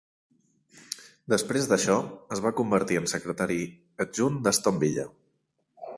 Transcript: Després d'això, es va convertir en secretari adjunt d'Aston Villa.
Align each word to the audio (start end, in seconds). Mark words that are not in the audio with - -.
Després 1.33 1.67
d'això, 1.73 1.97
es 2.37 2.41
va 2.47 2.53
convertir 2.61 2.99
en 3.03 3.07
secretari 3.13 3.59
adjunt 4.07 4.41
d'Aston 4.49 4.85
Villa. 4.87 5.11